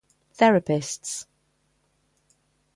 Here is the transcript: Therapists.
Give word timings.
Therapists. 0.35 1.27